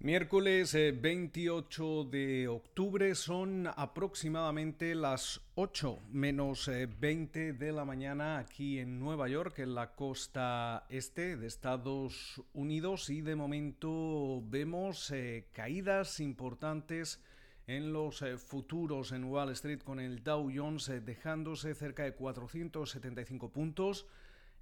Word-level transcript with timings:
Miércoles 0.00 0.74
28 0.74 2.02
eh, 2.02 2.06
de 2.08 2.46
octubre 2.46 3.16
son 3.16 3.66
aproximadamente 3.66 4.94
las 4.94 5.40
8 5.56 5.98
menos 6.12 6.70
20 7.00 7.48
eh, 7.48 7.52
de 7.52 7.72
la 7.72 7.84
mañana 7.84 8.38
aquí 8.38 8.78
en 8.78 9.00
Nueva 9.00 9.26
York, 9.26 9.58
en 9.58 9.74
la 9.74 9.96
costa 9.96 10.86
este 10.88 11.36
de 11.36 11.48
Estados 11.48 12.40
Unidos 12.54 13.10
y 13.10 13.22
de 13.22 13.34
momento 13.34 14.40
vemos 14.46 15.10
eh, 15.10 15.48
caídas 15.52 16.20
importantes 16.20 17.20
en 17.66 17.92
los 17.92 18.24
futuros 18.46 19.10
en 19.10 19.24
Wall 19.24 19.50
Street 19.50 19.82
con 19.82 19.98
el 19.98 20.22
Dow 20.22 20.48
Jones 20.54 20.92
dejándose 21.04 21.74
cerca 21.74 22.04
de 22.04 22.14
475 22.14 23.50
puntos. 23.50 24.06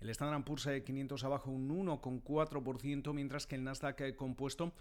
El 0.01 0.09
Standard 0.09 0.45
Poor's 0.45 0.67
500 0.83 1.25
abajo 1.25 1.51
un 1.51 1.69
1,4%, 1.69 3.13
mientras 3.13 3.47
que 3.47 3.57
el 3.57 3.65
Nasdaq 3.65 4.17
compuesto 4.17 4.73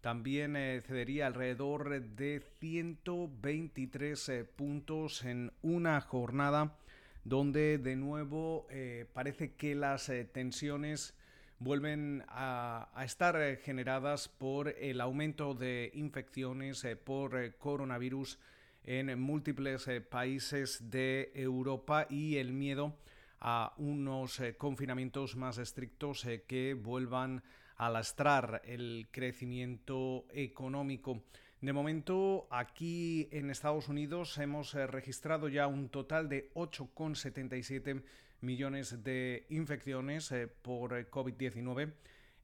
también 0.00 0.56
eh, 0.56 0.80
cedería 0.80 1.26
alrededor 1.26 2.00
de 2.00 2.42
123 2.58 4.28
eh, 4.28 4.44
puntos 4.44 5.24
en 5.24 5.52
una 5.62 6.00
jornada 6.00 6.76
donde 7.24 7.76
de 7.76 7.96
nuevo 7.96 8.66
eh, 8.70 9.06
parece 9.12 9.52
que 9.54 9.74
las 9.74 10.10
tensiones 10.32 11.14
vuelven 11.58 12.24
a, 12.28 12.88
estar 13.04 13.58
generadas 13.58 14.28
por 14.28 14.68
el 14.68 15.02
aumento 15.02 15.52
de 15.52 15.90
infecciones 15.92 16.86
por 17.04 17.54
coronavirus 17.58 18.38
en 18.84 19.20
múltiples 19.20 19.86
países 20.08 20.90
de 20.90 21.30
Europa 21.34 22.06
y 22.08 22.36
el 22.36 22.54
miedo 22.54 22.96
a 23.40 23.74
unos 23.76 24.40
confinamientos 24.56 25.36
más 25.36 25.58
estrictos 25.58 26.26
que 26.46 26.72
vuelvan 26.72 27.36
a 27.38 27.50
lastrar 27.88 28.60
el 28.64 29.08
crecimiento 29.10 30.26
económico. 30.32 31.22
De 31.62 31.72
momento, 31.72 32.48
aquí 32.50 33.28
en 33.32 33.50
Estados 33.50 33.88
Unidos 33.88 34.36
hemos 34.38 34.74
eh, 34.74 34.86
registrado 34.86 35.48
ya 35.48 35.66
un 35.66 35.88
total 35.88 36.28
de 36.28 36.50
8,77 36.54 38.02
millones 38.40 39.02
de 39.02 39.46
infecciones 39.50 40.32
eh, 40.32 40.46
por 40.48 40.92
COVID-19. 41.10 41.92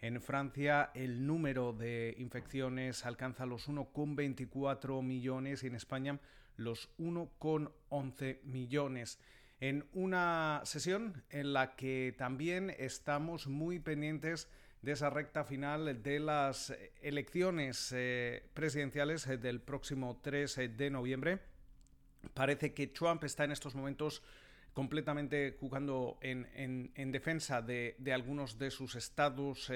En 0.00 0.20
Francia 0.20 0.90
el 0.94 1.26
número 1.26 1.72
de 1.72 2.14
infecciones 2.18 3.06
alcanza 3.06 3.46
los 3.46 3.68
1,24 3.68 5.02
millones 5.02 5.64
y 5.64 5.68
en 5.68 5.74
España 5.74 6.20
los 6.56 6.90
1,11 6.98 8.42
millones. 8.42 9.18
En 9.60 9.86
una 9.94 10.60
sesión 10.64 11.24
en 11.30 11.54
la 11.54 11.76
que 11.76 12.14
también 12.18 12.74
estamos 12.78 13.46
muy 13.46 13.78
pendientes 13.78 14.50
de 14.86 14.92
esa 14.92 15.10
recta 15.10 15.42
final 15.42 16.00
de 16.00 16.20
las 16.20 16.72
elecciones 17.02 17.90
eh, 17.92 18.48
presidenciales 18.54 19.26
eh, 19.26 19.36
del 19.36 19.60
próximo 19.60 20.20
3 20.22 20.58
eh, 20.58 20.68
de 20.68 20.90
noviembre. 20.90 21.40
Parece 22.32 22.72
que 22.72 22.86
Trump 22.86 23.24
está 23.24 23.42
en 23.42 23.50
estos 23.50 23.74
momentos 23.74 24.22
completamente 24.72 25.56
jugando 25.58 26.18
en, 26.20 27.10
defensa 27.10 27.62
de, 27.62 27.96
algunos 28.14 28.60
de 28.60 28.70
sus 28.70 28.94
estados 28.94 29.72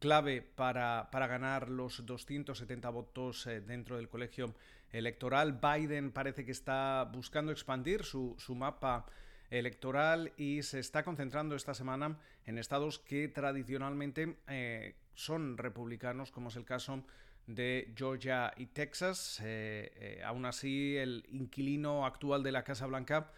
clave 0.00 0.42
para, 0.42 1.08
ganar 1.12 1.68
los 1.68 2.04
270 2.04 2.90
votos 2.90 3.48
dentro 3.64 3.96
del 3.96 4.08
colegio 4.08 4.56
electoral. 4.90 5.60
Biden 5.60 6.10
parece 6.10 6.44
que 6.44 6.52
está 6.52 7.08
buscando 7.12 7.52
expandir 7.52 8.02
su, 8.02 8.34
su 8.38 8.56
mapa 8.56 9.06
electoral 9.52 10.32
y 10.36 10.62
se 10.62 10.80
está 10.80 11.04
concentrando 11.04 11.54
esta 11.54 11.74
semana 11.74 12.18
en 12.46 12.58
estados 12.58 12.98
que 12.98 13.28
tradicionalmente 13.28 14.36
eh, 14.48 14.94
son 15.14 15.58
republicanos, 15.58 16.32
como 16.32 16.48
es 16.48 16.56
el 16.56 16.64
caso 16.64 17.04
de 17.46 17.92
Georgia 17.94 18.54
y 18.56 18.66
Texas. 18.66 19.40
Eh, 19.44 19.92
eh, 19.94 20.22
aún 20.24 20.46
así, 20.46 20.96
el 20.96 21.26
inquilino 21.28 22.06
actual 22.06 22.42
de 22.42 22.52
la 22.52 22.64
Casa 22.64 22.86
Blanca 22.86 23.30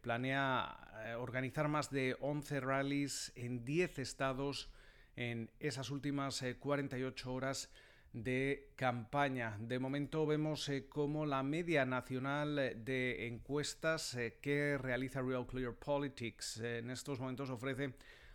planea 0.00 1.16
organizar 1.18 1.68
más 1.68 1.90
de 1.90 2.16
11 2.20 2.60
rallies 2.60 3.30
en 3.36 3.62
10 3.62 3.98
estados 3.98 4.70
en 5.16 5.50
esas 5.60 5.90
últimas 5.90 6.42
48 6.60 7.30
horas 7.30 7.70
de 8.12 8.70
campaña. 8.76 9.56
De 9.60 9.78
momento 9.78 10.26
vemos 10.26 10.68
eh, 10.68 10.88
como 10.88 11.26
la 11.26 11.42
media 11.42 11.84
nacional 11.84 12.56
de 12.84 13.28
encuestas 13.28 14.14
eh, 14.14 14.38
que 14.40 14.76
realiza 14.78 15.22
Real 15.22 15.46
Clear 15.46 15.74
Politics 15.74 16.58
en 16.58 16.90
estos 16.90 17.20
momentos 17.20 17.50
ofrece 17.50 17.94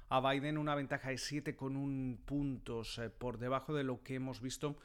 a 0.09 0.22
Biden 0.22 0.58
una 0.58 0.75
ventaja 0.75 1.09
de 1.09 1.16
7,1 1.16 2.18
puntos 2.25 3.00
eh, 3.00 3.09
por 3.09 3.38
debajo 3.38 3.74
de 3.74 3.84
lo 3.84 4.02
que 4.02 4.16
hemos 4.16 4.40
visto 4.40 4.78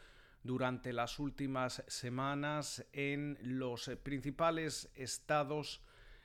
durante 0.43 0.93
las 0.93 1.19
últimas 1.19 1.85
semanas 1.87 2.85
en 2.93 3.39
los 3.43 3.91
principales 4.03 4.91
estados 4.95 5.83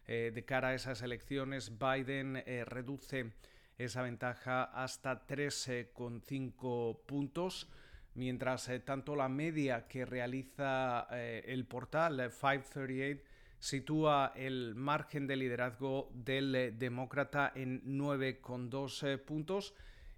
de 0.08 0.46
cara 0.46 0.70
a 0.70 0.74
esas 0.74 1.02
elecciones. 1.02 1.80
Biden 1.80 2.42
reduce 2.66 3.34
esa 3.78 4.04
ventaja 4.04 4.64
hasta 4.64 5.28
3,5 5.28 7.00
puntos 7.06 7.68
mientras 8.16 8.68
eh, 8.70 8.80
tanto 8.80 9.16
la 9.16 9.30
media 9.30 9.88
que 9.88 10.06
realiza 10.06 11.08
eh, 11.12 11.44
el 11.48 11.66
portal 11.66 12.32
538 12.32 13.22
sitúa 13.60 14.34
el 14.36 14.76
margen 14.76 15.28
de 15.28 15.36
liderazgo 15.36 16.12
del 16.14 16.56
eh, 16.56 16.72
demócrata 16.72 17.52
en 17.56 17.84
9,2 17.98 19.20
puntos. 19.20 19.76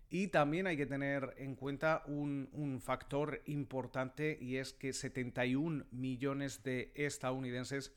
Y 0.10 0.28
también 0.28 0.68
hay 0.68 0.78
que 0.78 0.86
tener 0.86 1.34
en 1.38 1.56
cuenta 1.56 2.04
un, 2.08 2.80
factor 2.82 3.42
importante 3.46 4.38
y 4.40 4.56
es 4.56 4.72
que 4.72 4.94
71 4.94 5.86
millones 5.92 6.64
de 6.64 6.94
estadounidenses 6.96 7.92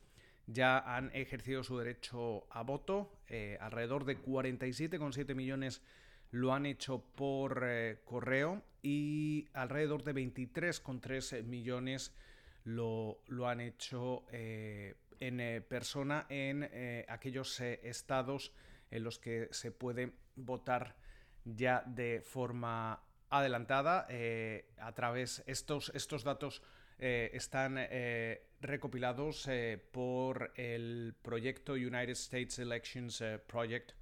ya 0.45 0.77
han 0.79 1.09
ejercido 1.13 1.63
su 1.63 1.77
derecho 1.77 2.45
a 2.49 2.63
voto, 2.63 3.13
alrededor 3.61 4.03
de 4.03 4.21
47,7 4.21 5.35
millones 5.35 5.81
lo 6.31 6.53
han 6.53 6.65
hecho 6.65 7.03
por 7.15 7.63
eh, 7.63 7.99
correo 8.05 8.63
y 8.81 9.47
alrededor 9.53 10.03
de 10.03 10.15
23,3 10.15 11.43
millones 11.43 12.13
lo, 12.63 13.21
han 13.45 13.59
hecho 13.59 14.25
eh, 14.31 14.95
en 15.19 15.39
eh, 15.39 15.61
persona 15.61 16.25
en 16.29 16.69
aquellos 17.07 17.59
estados 17.59 18.53
en 18.89 19.03
los 19.03 19.19
que 19.19 19.49
se 19.51 19.71
puede 19.71 20.13
votar 20.35 20.95
ya 21.43 21.83
de 21.85 22.21
forma 22.21 23.03
adelantada. 23.29 24.07
A 24.79 24.91
través 24.93 25.43
estos 25.45 25.91
estos 25.95 26.23
datos 26.23 26.61
están 26.97 27.77
recopilados 28.59 29.49
por 29.91 30.51
el 30.55 31.15
proyecto 31.21 31.73
United 31.73 32.11
States 32.11 32.59
Elections 32.59 33.23
Project 33.47 33.93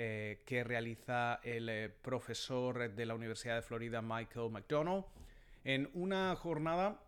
eh, 0.00 0.42
que 0.46 0.62
realiza 0.62 1.40
el 1.42 1.68
eh, 1.68 1.88
profesor 1.88 2.94
de 2.94 3.04
la 3.04 3.16
Universidad 3.16 3.56
de 3.56 3.62
Florida 3.62 4.00
Michael 4.00 4.48
McDonald 4.48 5.04
en 5.64 5.90
una 5.92 6.36
jornada 6.36 7.02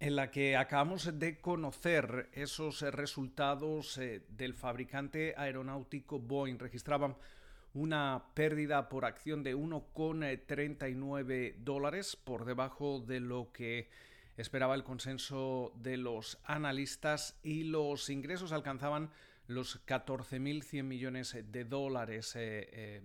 en 0.00 0.14
la 0.14 0.30
que 0.30 0.54
acabamos 0.54 1.18
de 1.18 1.40
conocer 1.40 2.28
esos 2.34 2.82
resultados 2.82 3.96
eh, 3.96 4.20
del 4.28 4.52
fabricante 4.52 5.32
aeronáutico 5.34 6.18
Boeing. 6.18 6.58
Registraban 6.58 7.16
una 7.72 8.22
pérdida 8.34 8.90
por 8.90 9.06
acción 9.06 9.42
de 9.42 9.56
1,39 9.56 11.54
dólares 11.56 12.16
por 12.16 12.44
debajo 12.44 13.00
de 13.00 13.20
lo 13.20 13.50
que 13.50 13.88
esperaba 14.36 14.74
el 14.74 14.84
consenso 14.84 15.72
de 15.76 15.96
los 15.96 16.38
analistas 16.44 17.40
y 17.42 17.62
los 17.64 18.10
ingresos 18.10 18.52
alcanzaban 18.52 19.08
los 19.46 19.84
14.100 19.86 20.82
millones 20.82 21.36
de 21.50 21.64
dólares 21.64 22.34
eh, 22.36 22.68
eh, 22.72 23.02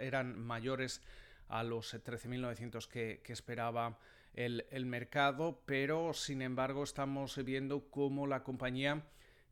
eran 0.00 0.38
mayores 0.38 1.02
a 1.48 1.62
los 1.62 1.94
13.900 1.94 2.86
que, 2.88 3.20
que 3.24 3.32
esperaba 3.32 3.98
el, 4.34 4.86
mercado, 4.86 5.62
pero 5.66 6.12
sin 6.12 6.42
embargo 6.42 6.84
estamos 6.84 7.42
viendo 7.42 7.90
cómo 7.90 8.26
la 8.26 8.44
compañía 8.44 9.02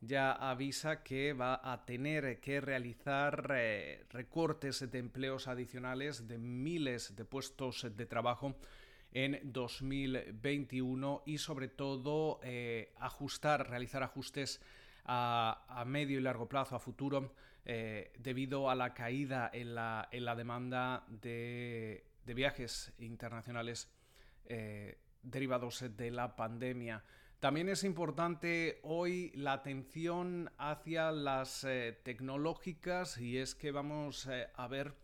ya 0.00 0.32
avisa 0.32 1.02
que 1.02 1.32
va 1.32 1.58
a 1.64 1.84
tener 1.86 2.38
que 2.40 2.60
realizar 2.60 3.50
eh, 3.56 4.04
recortes 4.10 4.88
de 4.90 4.98
empleos 4.98 5.48
adicionales 5.48 6.28
de 6.28 6.38
miles 6.38 7.16
de 7.16 7.24
puestos 7.24 7.86
de 7.96 8.06
trabajo 8.06 8.54
en 9.12 9.40
2021 9.42 11.22
y 11.24 11.38
sobre 11.38 11.68
todo 11.68 12.40
ajustar, 13.00 13.70
realizar 13.70 14.02
ajustes 14.02 14.60
a, 15.06 15.84
medio 15.86 16.18
y 16.18 16.22
largo 16.22 16.48
plazo, 16.48 16.76
a 16.76 16.78
futuro, 16.78 17.32
eh, 17.64 18.12
debido 18.18 18.70
a 18.70 18.74
la 18.74 18.94
caída 18.94 19.50
en 19.52 19.74
la, 19.74 20.08
en 20.10 20.24
la 20.24 20.34
demanda 20.34 21.04
de, 21.08 22.04
viajes 22.24 22.92
internacionales 22.98 23.88
eh, 24.46 24.98
derivados 25.22 25.84
de 25.96 26.10
la 26.10 26.36
pandemia. 26.36 27.04
También 27.40 27.68
es 27.68 27.84
importante 27.84 28.80
hoy 28.82 29.30
la 29.34 29.52
atención 29.52 30.50
hacia 30.58 31.12
las 31.12 31.64
eh, 31.64 31.98
tecnológicas 32.02 33.18
y 33.18 33.38
es 33.38 33.54
que 33.54 33.70
vamos 33.70 34.28
a 34.54 34.68
ver 34.68 34.94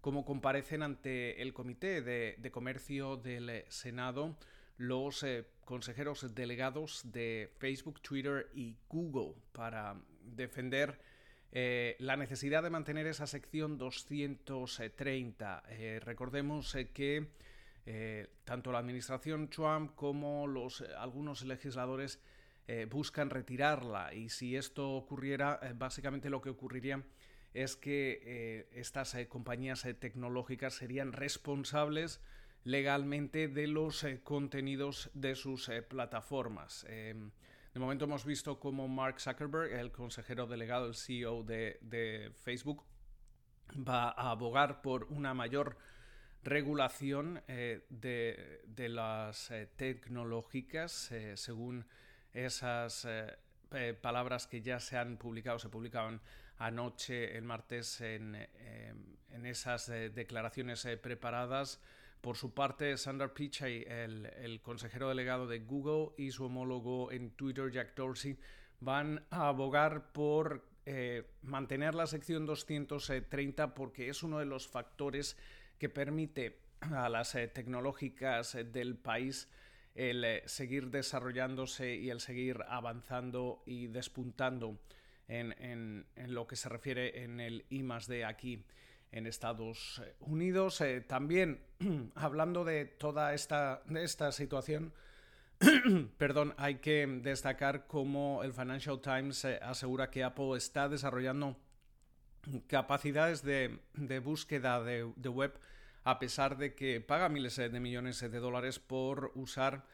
como 0.00 0.24
comparecen 0.24 0.82
ante 0.82 1.42
el 1.42 1.52
Comité 1.52 2.02
de, 2.02 2.50
Comercio 2.50 3.16
del 3.16 3.64
Senado 3.68 4.36
los 4.78 5.24
eh, 5.24 5.44
consejeros 5.64 6.34
delegados 6.34 7.02
de 7.12 7.52
Facebook, 7.58 8.00
Twitter 8.00 8.48
y 8.54 8.76
Google 8.88 9.34
para 9.52 9.96
defender 10.22 10.98
eh, 11.50 11.96
la 11.98 12.16
necesidad 12.16 12.62
de 12.62 12.70
mantener 12.70 13.06
esa 13.06 13.26
sección 13.26 13.76
230. 13.76 15.62
Eh, 15.68 16.00
recordemos 16.02 16.74
que 16.94 17.28
tanto 18.44 18.70
la 18.70 18.80
administración 18.80 19.48
Trump 19.48 19.94
como 19.94 20.46
los, 20.46 20.82
algunos 20.98 21.42
legisladores 21.46 22.20
buscan 22.90 23.30
retirarla 23.30 24.12
y 24.12 24.28
si 24.28 24.56
esto 24.56 24.90
ocurriera, 24.90 25.58
básicamente 25.74 26.28
lo 26.28 26.42
que 26.42 26.50
ocurriría 26.50 27.02
es 27.54 27.76
que 27.76 28.68
estas 28.72 29.16
compañías 29.30 29.86
tecnológicas 30.00 30.74
serían 30.74 31.14
responsables 31.14 32.20
legalmente 32.68 33.48
de 33.48 33.66
los 33.66 34.04
contenidos 34.22 35.10
de 35.14 35.34
sus 35.34 35.70
plataformas. 35.88 36.84
Em, 36.88 37.30
de 37.72 37.80
momento 37.80 38.04
hemos 38.04 38.24
visto 38.24 38.60
cómo 38.60 38.86
Mark 38.88 39.20
Zuckerberg, 39.20 39.72
el 39.72 39.90
consejero 39.90 40.46
delegado, 40.46 40.86
el 40.86 40.94
CEO 40.94 41.42
de, 41.44 42.30
Facebook, 42.42 42.84
va 43.76 44.10
a 44.10 44.30
abogar 44.30 44.82
por 44.82 45.04
una 45.04 45.32
mayor 45.32 45.78
regulación 46.42 47.42
de, 47.46 48.62
de, 48.66 48.88
las 48.88 49.52
tecnológicas 49.76 51.12
según 51.34 51.86
esas 52.32 53.06
palabras 54.00 54.46
que 54.46 54.60
ya 54.60 54.78
se 54.78 54.96
han 54.96 55.16
publicado, 55.16 55.58
se 55.58 55.68
publicaban 55.68 56.20
anoche, 56.58 57.36
el 57.36 57.44
martes, 57.44 58.00
en, 58.00 58.34
em, 58.34 59.46
esas 59.46 59.88
eh, 59.88 60.10
declaraciones 60.10 60.84
eh, 60.84 60.96
preparadas. 60.96 61.80
Por 62.20 62.36
su 62.36 62.52
parte, 62.52 62.96
Sandra 62.96 63.32
Pichai, 63.32 63.84
el, 63.88 64.60
consejero 64.62 65.08
delegado 65.08 65.46
de 65.46 65.60
Google, 65.60 66.14
y 66.16 66.30
su 66.30 66.44
homólogo 66.44 67.12
en 67.12 67.30
Twitter, 67.30 67.70
Jack 67.70 67.94
Dorsey, 67.94 68.36
van 68.80 69.24
a 69.30 69.48
abogar 69.48 70.12
por 70.12 70.64
eh, 70.86 71.24
mantener 71.42 71.94
la 71.94 72.06
sección 72.06 72.46
230 72.46 73.74
porque 73.74 74.08
es 74.08 74.22
uno 74.22 74.38
de 74.38 74.46
los 74.46 74.68
factores 74.68 75.36
que 75.78 75.88
permite 75.88 76.60
a 76.80 77.08
las 77.08 77.32
tecnológicas 77.32 78.56
del 78.72 78.96
país 78.96 79.48
el 79.94 80.42
seguir 80.46 80.90
desarrollándose 80.90 81.96
y 81.96 82.10
el 82.10 82.20
seguir 82.20 82.64
avanzando 82.68 83.62
y 83.66 83.88
despuntando 83.88 84.78
en, 85.26 86.06
lo 86.28 86.46
que 86.46 86.56
se 86.56 86.68
refiere 86.68 87.24
en 87.24 87.40
el 87.40 87.66
I 87.68 87.84
aquí 88.22 88.64
en 89.12 89.26
Estados 89.26 90.02
Unidos. 90.20 90.80
Eh, 90.80 91.00
también 91.00 91.60
hablando 92.14 92.64
de 92.64 92.84
toda 92.84 93.34
esta, 93.34 93.82
esta 93.94 94.32
situación, 94.32 94.92
perdón, 96.18 96.54
hay 96.56 96.76
que 96.76 97.06
destacar 97.22 97.86
cómo 97.86 98.42
el 98.44 98.52
Financial 98.52 99.00
Times 99.00 99.44
eh, 99.44 99.58
asegura 99.62 100.10
que 100.10 100.24
Apple 100.24 100.56
está 100.56 100.88
desarrollando 100.88 101.56
capacidades 102.66 103.42
de, 103.42 103.80
búsqueda 104.22 104.82
de, 104.82 105.04
web 105.28 105.58
a 106.04 106.18
pesar 106.18 106.56
de 106.56 106.74
que 106.74 107.00
paga 107.00 107.28
miles 107.28 107.56
de 107.56 107.80
millones 107.80 108.20
de 108.20 108.38
dólares 108.38 108.78
por 108.78 109.32
usar 109.34 109.84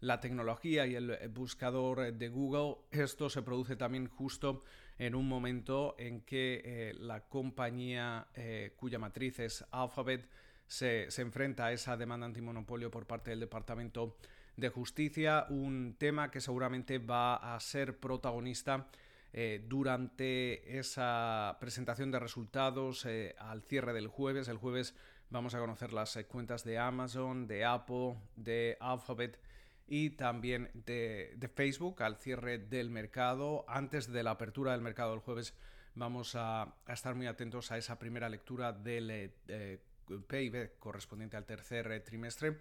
la 0.00 0.20
tecnología 0.20 0.86
y 0.86 0.94
el 0.94 1.28
buscador 1.30 2.12
de 2.12 2.28
Google. 2.28 2.76
Esto 2.90 3.30
se 3.30 3.42
produce 3.42 3.74
también 3.74 4.06
justo 4.06 4.62
en 4.98 5.14
un 5.14 5.28
momento 5.28 5.94
en 5.98 6.20
que 6.22 6.62
eh, 6.64 6.94
la 6.94 7.28
compañía 7.28 8.28
eh, 8.34 8.72
cuya 8.76 8.98
matriz 8.98 9.38
es 9.40 9.64
Alphabet 9.70 10.28
se, 10.66 11.08
enfrenta 11.18 11.66
a 11.66 11.72
esa 11.72 11.96
demanda 11.96 12.26
antimonopolio 12.26 12.90
por 12.90 13.06
parte 13.06 13.30
del 13.30 13.40
Departamento 13.40 14.16
de 14.56 14.68
Justicia, 14.68 15.46
un 15.50 15.96
tema 15.98 16.30
que 16.30 16.40
seguramente 16.40 16.98
va 16.98 17.54
a 17.54 17.58
ser 17.60 17.98
protagonista 17.98 18.88
eh, 19.32 19.64
durante 19.68 20.78
esa 20.78 21.56
presentación 21.60 22.12
de 22.12 22.20
resultados 22.20 23.06
al 23.38 23.62
cierre 23.62 23.92
del 23.92 24.06
jueves. 24.06 24.46
El 24.46 24.58
jueves 24.58 24.94
vamos 25.28 25.54
a 25.54 25.58
conocer 25.58 25.92
las 25.92 26.16
cuentas 26.28 26.62
de 26.64 26.78
Amazon, 26.78 27.48
de 27.48 27.64
Apple, 27.64 28.16
de 28.36 28.76
Alphabet 28.80 29.40
y 29.86 30.10
también 30.10 30.70
de, 30.86 31.50
Facebook 31.54 32.02
al 32.02 32.16
cierre 32.16 32.58
del 32.58 32.90
mercado. 32.90 33.64
Antes 33.68 34.10
de 34.10 34.22
la 34.22 34.32
apertura 34.32 34.72
del 34.72 34.80
mercado 34.80 35.14
el 35.14 35.20
jueves 35.20 35.54
vamos 35.94 36.34
a, 36.34 36.74
estar 36.88 37.14
muy 37.14 37.26
atentos 37.26 37.70
a 37.70 37.78
esa 37.78 37.98
primera 37.98 38.28
lectura 38.28 38.72
del 38.72 39.10
eh, 39.10 39.80
PIB 40.06 40.78
correspondiente 40.78 41.36
al 41.36 41.44
tercer 41.44 41.90
eh, 41.92 42.00
trimestre. 42.00 42.60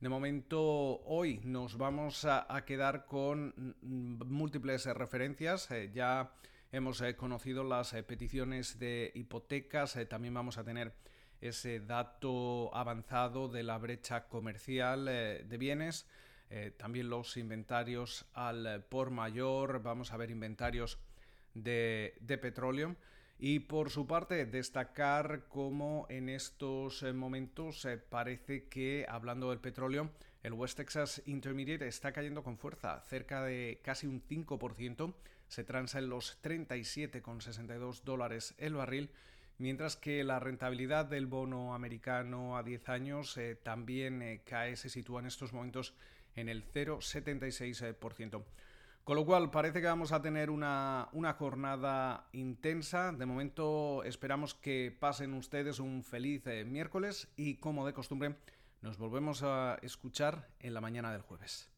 De 0.00 0.08
momento, 0.08 0.60
hoy 1.04 1.40
nos 1.44 1.78
vamos 1.78 2.24
a, 2.24 2.46
quedar 2.66 3.06
con 3.06 3.76
múltiples 3.80 4.84
referencias. 4.86 5.70
Eh, 5.70 5.92
ya 5.94 6.32
hemos 6.72 7.02
conocido 7.16 7.62
las 7.62 7.92
peticiones 8.02 8.78
de 8.78 9.12
hipotecas. 9.14 9.96
también 10.08 10.34
vamos 10.34 10.58
a 10.58 10.64
tener 10.64 10.92
ese 11.40 11.80
dato 11.80 12.74
avanzado 12.74 13.48
de 13.48 13.62
la 13.62 13.78
brecha 13.78 14.26
comercial 14.26 15.04
de 15.04 15.56
bienes. 15.58 16.06
Eh, 16.56 16.70
también 16.70 17.10
los 17.10 17.36
inventarios 17.36 18.26
al 18.32 18.84
por 18.88 19.10
mayor, 19.10 19.82
vamos 19.82 20.12
a 20.12 20.16
ver 20.16 20.30
inventarios 20.30 21.00
de, 21.52 22.14
petróleo. 22.40 22.94
Y 23.40 23.58
por 23.58 23.90
su 23.90 24.06
parte, 24.06 24.46
destacar 24.46 25.48
cómo 25.48 26.06
en 26.08 26.28
estos 26.28 27.02
eh, 27.02 27.12
momentos 27.12 27.84
eh, 27.86 27.98
parece 27.98 28.68
que, 28.68 29.04
hablando 29.08 29.50
del 29.50 29.58
petróleo, 29.58 30.12
el 30.44 30.52
West 30.52 30.76
Texas 30.76 31.22
Intermediate 31.26 31.88
está 31.88 32.12
cayendo 32.12 32.44
con 32.44 32.56
fuerza, 32.56 33.00
cerca 33.00 33.42
de 33.42 33.80
casi 33.82 34.06
un 34.06 34.22
5%, 34.22 35.12
se 35.48 35.64
transa 35.64 35.98
en 35.98 36.08
los 36.08 36.40
37,62 36.40 38.04
dólares 38.04 38.54
el 38.58 38.74
barril, 38.74 39.10
mientras 39.58 39.96
que 39.96 40.22
la 40.22 40.38
rentabilidad 40.38 41.06
del 41.06 41.26
bono 41.26 41.74
americano 41.74 42.56
a 42.56 42.62
10 42.62 42.88
años 42.90 43.40
también 43.64 44.42
cae, 44.44 44.76
se 44.76 44.88
sitúa 44.88 45.18
en 45.18 45.26
estos 45.26 45.52
momentos 45.52 45.94
en 46.36 46.48
el 46.48 46.64
0,76%. 46.72 48.42
Con 49.04 49.16
lo 49.16 49.26
cual 49.26 49.50
parece 49.50 49.82
que 49.82 49.86
vamos 49.86 50.12
a 50.12 50.22
tener 50.22 50.48
una, 50.48 51.08
una, 51.12 51.34
jornada 51.34 52.26
intensa. 52.32 53.12
De 53.12 53.26
momento 53.26 54.02
esperamos 54.04 54.54
que 54.54 54.96
pasen 54.98 55.34
ustedes 55.34 55.78
un 55.78 56.02
feliz 56.02 56.46
eh, 56.46 56.64
miércoles 56.64 57.28
y 57.36 57.56
como 57.56 57.86
de 57.86 57.92
costumbre 57.92 58.36
nos 58.80 58.96
volvemos 58.96 59.42
a 59.42 59.78
escuchar 59.82 60.48
en 60.60 60.72
la 60.72 60.80
mañana 60.80 61.12
del 61.12 61.20
jueves. 61.20 61.73